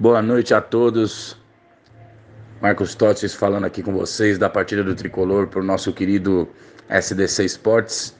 Boa 0.00 0.22
noite 0.22 0.54
a 0.54 0.60
todos. 0.60 1.36
Marcos 2.62 2.94
Totes 2.94 3.34
falando 3.34 3.64
aqui 3.64 3.82
com 3.82 3.92
vocês 3.92 4.38
da 4.38 4.48
partida 4.48 4.84
do 4.84 4.94
Tricolor 4.94 5.48
para 5.48 5.58
o 5.58 5.64
nosso 5.64 5.92
querido 5.92 6.48
SDC 6.88 7.44
Esportes. 7.44 8.16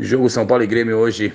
Jogo 0.00 0.30
São 0.30 0.46
Paulo 0.46 0.64
e 0.64 0.66
Grêmio 0.66 0.96
hoje 0.96 1.34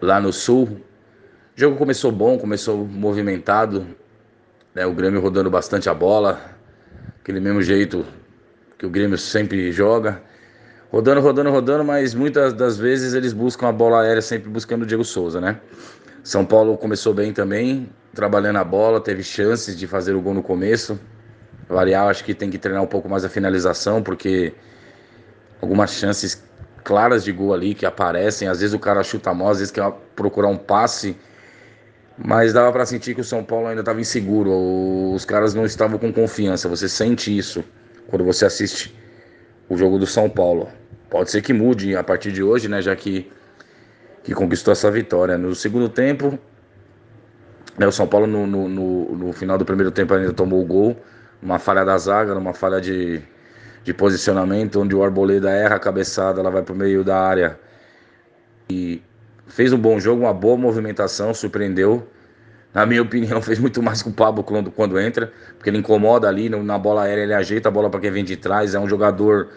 lá 0.00 0.18
no 0.18 0.32
Sul. 0.32 0.64
O 0.64 1.60
jogo 1.60 1.76
começou 1.76 2.10
bom, 2.10 2.38
começou 2.38 2.86
movimentado. 2.86 3.86
Né? 4.74 4.86
O 4.86 4.94
Grêmio 4.94 5.20
rodando 5.20 5.50
bastante 5.50 5.90
a 5.90 5.94
bola, 5.94 6.40
aquele 7.20 7.38
mesmo 7.38 7.60
jeito 7.60 8.02
que 8.78 8.86
o 8.86 8.90
Grêmio 8.90 9.18
sempre 9.18 9.70
joga. 9.72 10.22
Rodando, 10.90 11.20
rodando, 11.20 11.50
rodando, 11.50 11.84
mas 11.84 12.14
muitas 12.14 12.54
das 12.54 12.78
vezes 12.78 13.12
eles 13.12 13.34
buscam 13.34 13.68
a 13.68 13.72
bola 13.72 14.00
aérea 14.00 14.22
sempre 14.22 14.48
buscando 14.48 14.84
o 14.84 14.86
Diego 14.86 15.04
Souza, 15.04 15.38
né? 15.38 15.60
São 16.22 16.44
Paulo 16.44 16.76
começou 16.78 17.12
bem 17.12 17.32
também, 17.32 17.88
trabalhando 18.14 18.56
a 18.56 18.64
bola, 18.64 19.00
teve 19.00 19.22
chances 19.22 19.76
de 19.76 19.86
fazer 19.86 20.14
o 20.14 20.20
gol 20.20 20.34
no 20.34 20.42
começo. 20.42 20.98
Variar, 21.68 22.08
acho 22.08 22.24
que 22.24 22.34
tem 22.34 22.48
que 22.48 22.58
treinar 22.58 22.82
um 22.82 22.86
pouco 22.86 23.08
mais 23.08 23.24
a 23.24 23.28
finalização, 23.28 24.02
porque 24.02 24.52
algumas 25.60 25.92
chances 25.92 26.42
claras 26.84 27.24
de 27.24 27.32
gol 27.32 27.52
ali 27.52 27.74
que 27.74 27.86
aparecem, 27.86 28.48
às 28.48 28.60
vezes 28.60 28.74
o 28.74 28.78
cara 28.78 29.02
chuta 29.02 29.32
mal, 29.34 29.50
às 29.50 29.58
vezes 29.58 29.72
quer 29.72 29.90
procurar 30.14 30.48
um 30.48 30.56
passe, 30.56 31.16
mas 32.16 32.52
dava 32.52 32.70
para 32.72 32.86
sentir 32.86 33.14
que 33.14 33.20
o 33.20 33.24
São 33.24 33.42
Paulo 33.42 33.66
ainda 33.66 33.80
estava 33.80 34.00
inseguro, 34.00 34.52
os 35.12 35.24
caras 35.24 35.54
não 35.54 35.64
estavam 35.64 35.98
com 35.98 36.12
confiança. 36.12 36.68
Você 36.68 36.88
sente 36.88 37.36
isso 37.36 37.64
quando 38.08 38.24
você 38.24 38.44
assiste 38.44 38.94
o 39.68 39.76
jogo 39.76 39.98
do 39.98 40.06
São 40.06 40.28
Paulo. 40.28 40.68
Pode 41.10 41.30
ser 41.30 41.42
que 41.42 41.52
mude 41.52 41.96
a 41.96 42.04
partir 42.04 42.32
de 42.32 42.42
hoje, 42.42 42.68
né, 42.68 42.80
já 42.80 42.94
que 42.94 43.30
que 44.22 44.34
conquistou 44.34 44.72
essa 44.72 44.90
vitória. 44.90 45.36
No 45.36 45.54
segundo 45.54 45.88
tempo, 45.88 46.38
né, 47.78 47.86
o 47.86 47.92
São 47.92 48.06
Paulo 48.06 48.26
no, 48.26 48.46
no, 48.46 48.68
no, 48.68 49.16
no, 49.16 49.32
final 49.32 49.58
do 49.58 49.64
primeiro 49.64 49.90
tempo 49.90 50.14
ainda 50.14 50.32
tomou 50.32 50.62
o 50.62 50.64
gol, 50.64 50.96
uma 51.42 51.58
falha 51.58 51.84
da 51.84 51.96
zaga, 51.98 52.34
uma 52.36 52.54
falha 52.54 52.80
de, 52.80 53.20
de 53.82 53.92
posicionamento, 53.92 54.80
onde 54.80 54.94
o 54.94 55.02
Arboleda 55.02 55.50
erra 55.50 55.76
a 55.76 55.78
cabeçada, 55.78 56.40
ela 56.40 56.50
vai 56.50 56.62
para 56.62 56.72
o 56.72 56.76
meio 56.76 57.02
da 57.02 57.18
área 57.18 57.58
e 58.70 59.02
fez 59.46 59.72
um 59.72 59.78
bom 59.78 59.98
jogo, 59.98 60.22
uma 60.22 60.34
boa 60.34 60.56
movimentação, 60.56 61.34
surpreendeu. 61.34 62.06
Na 62.72 62.86
minha 62.86 63.02
opinião, 63.02 63.42
fez 63.42 63.58
muito 63.58 63.82
mais 63.82 64.02
que 64.02 64.08
o 64.08 64.12
Pablo 64.12 64.44
quando, 64.44 64.70
quando 64.70 64.98
entra, 64.98 65.32
porque 65.56 65.68
ele 65.68 65.78
incomoda 65.78 66.28
ali, 66.28 66.48
na 66.48 66.78
bola 66.78 67.02
aérea 67.02 67.22
ele 67.22 67.34
ajeita 67.34 67.68
a 67.68 67.72
bola 67.72 67.90
para 67.90 68.00
quem 68.00 68.10
vem 68.10 68.24
de 68.24 68.36
trás, 68.36 68.74
é 68.74 68.78
um 68.78 68.88
jogador, 68.88 69.48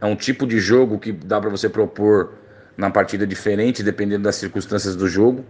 é 0.00 0.06
um 0.06 0.14
tipo 0.14 0.46
de 0.46 0.58
jogo 0.58 0.98
que 0.98 1.12
dá 1.12 1.40
para 1.40 1.50
você 1.50 1.68
propor 1.68 2.32
na 2.76 2.90
partida 2.90 3.26
diferente, 3.26 3.82
dependendo 3.82 4.24
das 4.24 4.36
circunstâncias 4.36 4.96
do 4.96 5.08
jogo. 5.08 5.44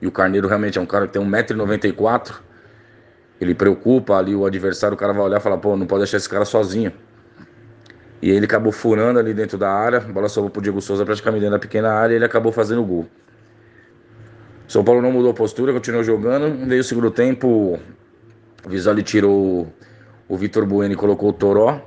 E 0.00 0.06
o 0.06 0.12
Carneiro 0.12 0.46
realmente 0.46 0.78
é 0.78 0.80
um 0.80 0.86
cara 0.86 1.06
que 1.06 1.14
tem 1.14 1.22
1,94m. 1.22 2.34
Ele 3.40 3.54
preocupa 3.54 4.16
ali 4.16 4.34
o 4.34 4.46
adversário, 4.46 4.94
o 4.94 4.98
cara 4.98 5.12
vai 5.12 5.22
olhar 5.22 5.38
e 5.38 5.40
falar, 5.40 5.58
pô, 5.58 5.76
não 5.76 5.86
pode 5.86 6.00
deixar 6.00 6.16
esse 6.16 6.28
cara 6.28 6.44
sozinho. 6.44 6.92
E 8.20 8.30
ele 8.30 8.46
acabou 8.46 8.72
furando 8.72 9.18
ali 9.18 9.34
dentro 9.34 9.58
da 9.58 9.70
área, 9.70 9.98
a 9.98 10.12
bola 10.12 10.28
sobrou 10.28 10.50
pro 10.50 10.62
Diego 10.62 10.80
Souza 10.80 11.04
praticamente 11.04 11.40
dentro 11.40 11.56
da 11.56 11.58
pequena 11.58 11.92
área 11.92 12.14
e 12.14 12.16
ele 12.16 12.24
acabou 12.24 12.50
fazendo 12.50 12.82
o 12.82 12.84
gol. 12.84 13.06
São 14.66 14.82
Paulo 14.82 15.00
não 15.00 15.12
mudou 15.12 15.30
a 15.30 15.34
postura, 15.34 15.72
continuou 15.72 16.02
jogando. 16.02 16.66
Veio 16.66 16.80
o 16.80 16.84
segundo 16.84 17.10
tempo, 17.10 17.78
o 18.64 18.68
Visoli 18.68 19.02
tirou 19.02 19.72
o 20.28 20.36
Vitor 20.36 20.66
Bueno 20.66 20.94
e 20.94 20.96
colocou 20.96 21.28
o 21.28 21.32
Toró. 21.32 21.80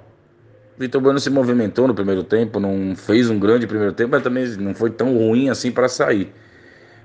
Vitor 0.80 1.02
Bueno 1.02 1.20
se 1.20 1.30
movimentou 1.30 1.90
no 1.90 1.94
primeiro 1.94 2.24
tempo, 2.24 2.58
não 2.58 2.96
fez 2.96 3.30
um 3.30 3.38
grande 3.38 3.68
primeiro 3.68 3.92
tempo, 3.92 4.12
mas 4.12 4.24
também 4.24 4.48
não 4.56 4.74
foi 4.74 4.90
tão 4.90 5.14
ruim 5.14 5.50
assim 5.50 5.74
para 5.74 5.90
sair. 5.90 6.34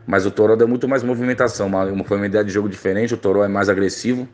Mas 0.07 0.25
o 0.25 0.31
Toró 0.31 0.55
deu 0.55 0.69
muito 0.69 0.87
mais 0.87 1.03
movimentação, 1.03 1.67
uma, 1.67 2.05
foi 2.05 2.19
uma 2.19 2.27
ideia 2.27 2.45
de 2.45 2.53
jogo 2.53 2.69
diferente, 2.69 3.15
o 3.15 3.17
Toró 3.17 3.45
é 3.45 3.49
mais 3.49 3.69
agressivo. 3.69 4.29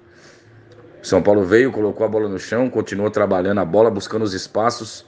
São 1.02 1.22
Paulo 1.22 1.42
veio, 1.42 1.72
colocou 1.72 2.04
a 2.04 2.08
bola 2.08 2.28
no 2.28 2.38
chão, 2.38 2.68
continuou 2.68 3.10
trabalhando 3.10 3.60
a 3.60 3.64
bola, 3.64 3.90
buscando 3.90 4.24
os 4.24 4.34
espaços. 4.34 5.06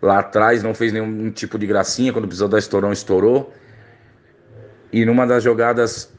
Lá 0.00 0.20
atrás 0.20 0.62
não 0.62 0.72
fez 0.72 0.92
nenhum 0.92 1.28
tipo 1.32 1.58
de 1.58 1.66
gracinha, 1.66 2.12
quando 2.12 2.28
precisou 2.28 2.46
dar 2.46 2.60
estourão, 2.60 2.92
estourou. 2.92 3.52
E 4.92 5.04
numa 5.04 5.26
das 5.26 5.42
jogadas, 5.42 6.12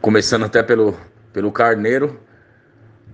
começando 0.00 0.44
até 0.44 0.62
pelo, 0.62 0.96
pelo 1.32 1.50
Carneiro, 1.50 2.20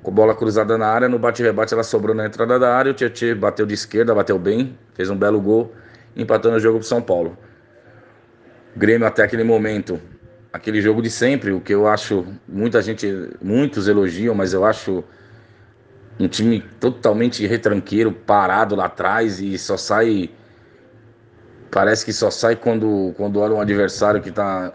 com 0.02 0.10
bola 0.10 0.34
cruzada 0.34 0.78
na 0.78 0.86
área, 0.86 1.08
no 1.08 1.18
bate-rebate 1.18 1.74
ela 1.74 1.82
sobrou 1.82 2.14
na 2.14 2.26
entrada 2.26 2.58
da 2.58 2.74
área, 2.74 2.92
o 2.92 2.94
Tietchan 2.94 3.36
bateu 3.36 3.66
de 3.66 3.74
esquerda, 3.74 4.14
bateu 4.14 4.38
bem, 4.38 4.78
fez 4.94 5.10
um 5.10 5.16
belo 5.16 5.40
gol, 5.40 5.74
empatando 6.16 6.56
o 6.56 6.60
jogo 6.60 6.78
para 6.78 6.88
São 6.88 7.02
Paulo. 7.02 7.36
O 8.74 8.78
Grêmio 8.78 9.06
até 9.06 9.22
aquele 9.22 9.44
momento, 9.44 10.00
aquele 10.52 10.80
jogo 10.80 11.02
de 11.02 11.10
sempre, 11.10 11.52
o 11.52 11.60
que 11.60 11.74
eu 11.74 11.86
acho, 11.86 12.24
muita 12.48 12.80
gente, 12.80 13.30
muitos 13.42 13.88
elogiam, 13.88 14.34
mas 14.34 14.54
eu 14.54 14.64
acho 14.64 15.04
um 16.18 16.28
time 16.28 16.60
totalmente 16.78 17.46
retranqueiro, 17.46 18.12
parado 18.12 18.74
lá 18.74 18.86
atrás 18.86 19.40
e 19.40 19.56
só 19.58 19.76
sai 19.76 20.30
parece 21.70 22.04
que 22.04 22.12
só 22.12 22.30
sai 22.30 22.56
quando 22.56 23.14
quando 23.16 23.38
olha 23.40 23.54
um 23.54 23.60
adversário 23.60 24.20
que 24.20 24.28
está 24.28 24.72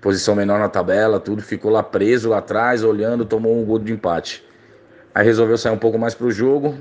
posição 0.00 0.34
menor 0.34 0.58
na 0.58 0.68
tabela, 0.68 1.20
tudo 1.20 1.42
ficou 1.42 1.70
lá 1.70 1.82
preso 1.82 2.30
lá 2.30 2.38
atrás, 2.38 2.84
olhando, 2.84 3.24
tomou 3.24 3.60
um 3.60 3.64
gol 3.64 3.78
de 3.78 3.92
empate. 3.92 4.47
Aí 5.18 5.24
resolveu 5.24 5.58
sair 5.58 5.72
um 5.72 5.76
pouco 5.76 5.98
mais 5.98 6.14
para 6.14 6.28
o 6.28 6.30
jogo. 6.30 6.76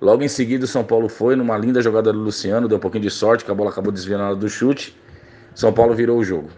Logo 0.00 0.22
em 0.22 0.28
seguida, 0.28 0.64
o 0.64 0.66
São 0.66 0.82
Paulo 0.82 1.10
foi 1.10 1.36
numa 1.36 1.58
linda 1.58 1.82
jogada 1.82 2.10
do 2.10 2.18
Luciano, 2.18 2.66
deu 2.66 2.78
um 2.78 2.80
pouquinho 2.80 3.02
de 3.02 3.10
sorte, 3.10 3.44
que 3.44 3.50
a 3.50 3.54
bola 3.54 3.68
acabou 3.68 3.92
desviando 3.92 4.34
do 4.34 4.48
chute. 4.48 4.98
São 5.54 5.70
Paulo 5.74 5.94
virou 5.94 6.18
o 6.18 6.24
jogo. 6.24 6.48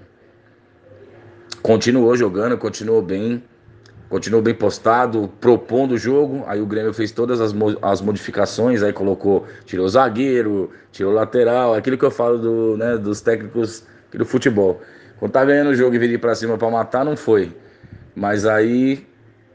Continuou 1.61 2.17
jogando, 2.17 2.57
continuou 2.57 3.03
bem, 3.03 3.43
continuou 4.09 4.41
bem 4.41 4.55
postado, 4.55 5.29
propondo 5.41 5.97
o 5.97 5.99
jogo. 5.99 6.45
Aí 6.47 6.63
o 6.63 6.67
Grêmio 6.67 6.95
fez 6.95 7.11
todas 7.11 7.41
as, 7.41 7.53
as 7.83 8.01
modificações, 8.01 8.85
aí 8.85 8.93
colocou, 8.93 9.45
tirou 9.67 9.89
zagueiro, 9.89 10.71
tirou 10.93 11.13
lateral, 11.13 11.75
aquilo 11.75 11.99
que 11.99 12.05
eu 12.05 12.13
falo 12.13 12.39
do, 12.39 12.77
né, 12.77 12.97
dos 12.97 13.21
técnicos 13.21 13.83
do 14.15 14.25
futebol. 14.25 14.81
Quando 15.19 15.33
tá 15.33 15.45
ganhando 15.45 15.71
o 15.71 15.75
jogo 15.75 15.97
e 15.97 15.99
vir 15.99 16.21
para 16.21 16.37
cima 16.37 16.57
para 16.57 16.71
matar, 16.71 17.05
não 17.05 17.17
foi. 17.17 17.53
Mas 18.15 18.47
aí 18.47 19.05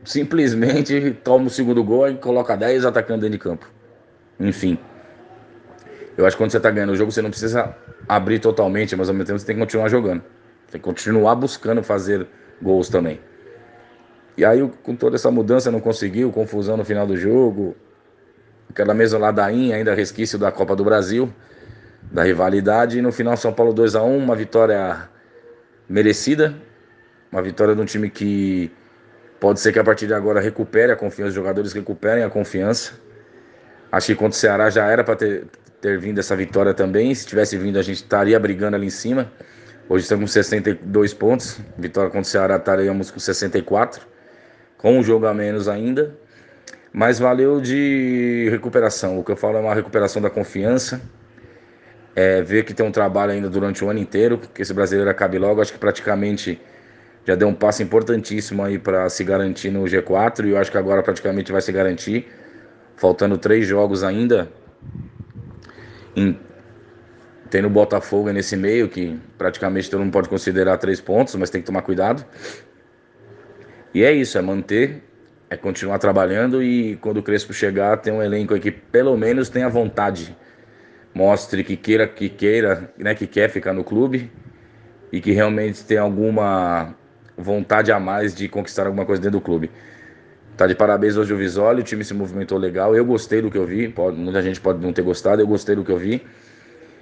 simplesmente 0.06 1.12
toma 1.24 1.48
o 1.48 1.50
segundo 1.50 1.84
gol 1.84 2.10
e 2.10 2.16
coloca 2.16 2.56
10 2.56 2.86
atacando 2.86 3.22
dentro 3.22 3.38
de 3.38 3.44
campo. 3.44 3.70
Enfim. 4.40 4.78
Eu 6.18 6.26
acho 6.26 6.36
que 6.36 6.44
quando 6.44 6.52
você 6.52 6.58
está 6.58 6.70
ganhando 6.70 6.92
o 6.92 6.96
jogo, 6.96 7.12
você 7.12 7.22
não 7.22 7.30
precisa 7.30 7.76
abrir 8.08 8.40
totalmente, 8.40 8.96
mas 8.96 9.10
ao 9.10 9.16
mesmo 9.16 9.28
tempo 9.28 9.40
você 9.40 9.46
tem 9.46 9.56
que 9.56 9.62
continuar 9.62 9.90
jogando. 9.90 10.22
Tem 10.72 10.80
que 10.80 10.86
continuar 10.86 11.36
buscando 11.36 11.82
fazer 11.82 12.28
gols 12.62 12.90
também. 12.90 13.20
E 14.38 14.44
aí, 14.44 14.68
com 14.84 14.96
toda 14.96 15.16
essa 15.16 15.30
mudança, 15.30 15.72
não 15.72 15.80
conseguiu, 15.80 16.32
confusão 16.32 16.78
no 16.78 16.86
final 16.86 17.06
do 17.06 17.16
jogo. 17.16 17.76
Aquela 18.70 18.94
mesma 18.94 19.20
ladainha, 19.20 19.76
ainda 19.76 19.94
resquício 19.94 20.40
da 20.40 20.52
Copa 20.52 20.76
do 20.76 20.84
Brasil, 20.84 21.32
da 22.12 22.24
rivalidade. 22.24 22.98
E 22.98 23.02
no 23.02 23.12
final, 23.12 23.38
São 23.38 23.54
Paulo 23.54 23.74
2 23.74 23.96
a 23.96 24.04
1 24.04 24.18
uma 24.18 24.36
vitória 24.36 25.10
merecida. 25.88 26.56
Uma 27.32 27.42
vitória 27.42 27.76
de 27.76 27.82
um 27.82 27.86
time 27.86 28.10
que 28.10 28.72
Pode 29.44 29.60
ser 29.60 29.74
que 29.74 29.80
a 29.80 29.84
partir 29.84 30.08
de 30.08 30.14
agora 30.14 30.40
recupere 30.40 30.94
a 30.94 30.96
confiança, 30.96 31.28
os 31.28 31.36
jogadores 31.36 31.74
recuperem 31.74 32.24
a 32.24 32.30
confiança. 32.30 32.94
Acho 33.92 34.08
que 34.08 34.16
contra 34.16 34.38
o 34.38 34.40
Ceará 34.40 34.70
já 34.70 34.90
era 34.90 35.04
para 35.04 35.18
ter, 35.18 35.48
ter 35.82 36.00
vindo 36.00 36.18
essa 36.18 36.34
vitória 36.34 36.74
também. 36.74 37.14
Se 37.14 37.26
tivesse 37.26 37.58
vindo, 37.58 37.78
a 37.78 37.82
gente 37.82 37.98
estaria 37.98 38.40
brigando 38.40 38.78
ali 38.78 38.88
em 38.88 38.90
cima. 38.90 39.30
Hoje 39.90 40.04
estamos 40.04 40.24
com 40.24 40.28
62 40.28 41.14
pontos. 41.14 41.60
Vitória 41.78 42.10
contra 42.10 42.22
o 42.22 42.24
Ceará 42.24 42.56
estaríamos 42.56 43.12
com 43.12 43.20
64. 43.20 44.08
Com 44.78 45.00
um 45.00 45.04
jogo 45.04 45.26
a 45.26 45.34
menos 45.34 45.68
ainda. 45.68 46.16
Mas 46.94 47.20
valeu 47.20 47.60
de 47.60 48.48
recuperação. 48.50 49.20
O 49.20 49.26
que 49.26 49.32
eu 49.34 49.36
falo 49.36 49.58
é 49.58 49.60
uma 49.60 49.76
recuperação 49.76 50.22
da 50.22 50.30
confiança. 50.30 51.02
É, 52.16 52.42
ver 52.42 52.64
que 52.64 52.74
tem 52.74 52.86
um 52.86 52.94
trabalho 52.94 53.34
ainda 53.34 53.50
durante 53.50 53.84
o 53.84 53.90
ano 53.90 54.00
inteiro, 54.00 54.40
que 54.54 54.62
esse 54.62 54.74
brasileiro 54.74 55.10
acabe 55.10 55.38
logo. 55.38 55.60
Acho 55.60 55.74
que 55.74 55.80
praticamente 55.80 56.62
já 57.26 57.36
deu 57.36 57.48
um 57.48 57.54
passo 57.54 57.82
importantíssimo 57.82 58.64
aí 58.64 58.78
para 58.78 59.10
se 59.10 59.24
garantir 59.24 59.72
no 59.72 59.84
G4 59.84 60.46
e 60.46 60.50
eu 60.52 60.58
acho 60.58 60.70
que 60.70 60.78
agora 60.78 61.02
praticamente 61.02 61.52
vai 61.52 61.62
se 61.62 61.72
garantir. 61.72 62.28
Faltando 62.98 63.38
três 63.38 63.66
jogos 63.66 64.04
ainda. 64.04 64.50
Em, 66.16 66.38
tem 67.50 67.66
o 67.66 67.70
Botafogo 67.70 68.32
nesse 68.32 68.58
meio, 68.58 68.90
que 68.90 69.20
praticamente 69.38 69.90
todo 69.90 70.02
mundo 70.02 70.12
pode 70.12 70.28
considerar 70.28 70.78
três 70.78 71.00
pontos, 71.00 71.36
mas 71.36 71.50
tem 71.50 71.62
que 71.62 71.68
tomar 71.68 71.82
cuidado. 71.82 72.26
E 73.94 74.04
é 74.04 74.12
isso, 74.12 74.38
é 74.38 74.42
manter, 74.42 75.04
é 75.50 75.56
continuar 75.56 76.00
trabalhando 76.00 76.62
e 76.62 76.98
quando 76.98 77.18
o 77.18 77.24
Crespo 77.24 77.54
chegar, 77.54 77.98
tem 77.98 78.12
um 78.12 78.22
elenco 78.22 78.54
aí 78.54 78.60
que 78.60 78.72
pelo 78.72 79.16
menos 79.16 79.50
tenha 79.50 79.70
vontade. 79.70 80.36
Mostre 81.14 81.64
que 81.64 81.78
queira, 81.78 82.08
que 82.08 82.28
queira, 82.28 82.92
né, 82.98 83.14
que 83.14 83.28
quer 83.28 83.50
ficar 83.50 83.72
no 83.72 83.84
clube 83.84 84.32
e 85.12 85.22
que 85.22 85.32
realmente 85.32 85.86
tem 85.86 85.98
alguma 85.98 86.96
vontade 87.38 87.92
a 87.92 88.00
mais 88.00 88.34
de 88.34 88.48
conquistar 88.48 88.86
alguma 88.86 89.06
coisa 89.06 89.22
dentro 89.22 89.40
do 89.40 89.44
clube. 89.44 89.72
Tá 90.56 90.68
de 90.68 90.76
parabéns 90.76 91.18
hoje 91.18 91.34
o 91.34 91.38
Visoli, 91.38 91.82
o 91.82 91.84
time 91.84 92.04
se 92.04 92.14
movimentou 92.14 92.60
legal, 92.60 92.96
eu 92.96 93.04
gostei 93.04 93.42
do 93.42 93.50
que 93.50 93.58
eu 93.58 93.66
vi, 93.66 93.88
pode, 93.88 94.18
muita 94.18 94.42
gente 94.42 94.62
pode 94.62 94.80
não 94.80 94.94
ter 94.94 95.02
gostado, 95.02 95.42
eu 95.42 95.48
gostei 95.48 95.76
do 95.76 95.84
que 95.84 95.92
eu 95.92 95.98
vi. 95.98 96.24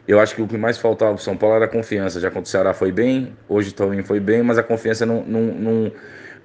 eu 0.08 0.20
acho 0.20 0.36
que 0.36 0.42
o 0.42 0.48
que 0.48 0.58
mais 0.58 0.78
faltava 0.78 1.14
pro 1.16 1.24
São 1.24 1.36
Paulo 1.36 1.58
era 1.58 1.66
a 1.66 1.68
confiança. 1.68 2.20
Já 2.20 2.30
contra 2.30 2.44
o 2.44 2.48
Ceará 2.48 2.74
foi 2.74 2.92
bem, 2.92 3.36
hoje 3.50 3.74
também 3.74 4.04
foi 4.04 4.20
bem, 4.20 4.42
mas 4.42 4.58
a 4.58 4.64
confiança 4.64 5.06
não, 5.06 5.24
não, 5.24 5.42
não, 5.42 5.92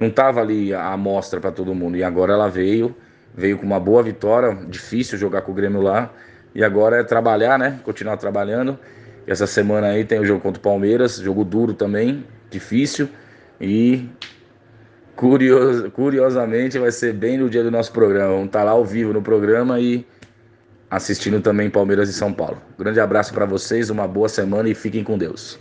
não 0.01 0.11
tava 0.11 0.41
ali 0.41 0.75
a 0.75 0.93
amostra 0.93 1.41
para 1.41 1.53
todo 1.53 1.75
mundo. 1.75 1.97
E 1.97 2.03
agora 2.03 2.33
ela 2.33 2.49
veio, 2.49 2.95
veio 3.35 3.57
com 3.57 3.65
uma 3.65 3.79
boa 3.79 4.03
vitória, 4.03 4.53
difícil 4.69 5.17
jogar 5.17 5.43
com 5.43 5.53
o 5.53 5.55
Grêmio 5.55 5.81
lá. 5.81 6.13
E 6.55 6.65
agora 6.65 6.97
é 7.01 7.05
trabalhar, 7.05 7.59
né? 7.59 7.81
Continuar 7.85 8.17
trabalhando. 8.17 8.79
Essa 9.27 9.47
semana 9.47 9.89
aí 9.89 10.05
tem 10.05 10.19
o 10.19 10.25
jogo 10.25 10.41
contra 10.41 10.59
o 10.59 10.63
Palmeiras, 10.63 11.17
jogo 11.17 11.45
duro 11.45 11.75
também, 11.75 12.25
difícil. 12.51 13.09
E 13.61 14.09
curios, 15.15 15.91
curiosamente 15.93 16.79
vai 16.79 16.93
ser 16.93 17.13
bem 17.15 17.39
no 17.39 17.49
dia 17.49 17.63
do 17.63 17.71
nosso 17.71 17.93
programa. 17.93 18.33
Vamos 18.33 18.47
estar 18.47 18.61
tá 18.61 18.65
lá 18.65 18.71
ao 18.73 18.85
vivo 18.85 19.13
no 19.13 19.23
programa 19.23 19.81
e 19.81 20.07
assistindo 20.91 21.41
também 21.41 21.69
Palmeiras 21.71 22.09
e 22.09 22.13
São 22.13 22.33
Paulo. 22.33 22.61
Grande 22.79 23.01
abraço 23.01 23.33
para 23.33 23.45
vocês, 23.45 23.91
uma 23.91 24.07
boa 24.07 24.29
semana 24.29 24.69
e 24.69 24.75
fiquem 24.75 25.03
com 25.03 25.19
Deus. 25.19 25.59